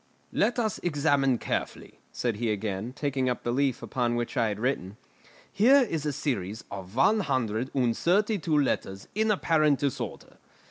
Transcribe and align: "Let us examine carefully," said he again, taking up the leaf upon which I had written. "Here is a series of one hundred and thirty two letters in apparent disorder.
"Let 0.33 0.57
us 0.57 0.79
examine 0.79 1.37
carefully," 1.37 1.99
said 2.11 2.37
he 2.37 2.51
again, 2.51 2.91
taking 2.91 3.29
up 3.29 3.43
the 3.43 3.51
leaf 3.51 3.83
upon 3.83 4.15
which 4.15 4.35
I 4.35 4.47
had 4.47 4.59
written. 4.59 4.97
"Here 5.53 5.83
is 5.87 6.07
a 6.07 6.11
series 6.11 6.63
of 6.71 6.95
one 6.95 7.19
hundred 7.19 7.69
and 7.75 7.95
thirty 7.95 8.39
two 8.39 8.57
letters 8.57 9.07
in 9.13 9.29
apparent 9.29 9.77
disorder. 9.77 10.37